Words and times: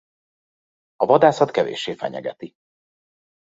A 0.95 1.05
vadászat 1.05 1.51
kevéssé 1.51 1.93
fenyegeti. 1.93 2.55